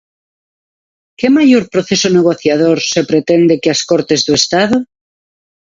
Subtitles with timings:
[1.17, 4.77] Que maior proceso negociador se pretende que as Cortes do Estado?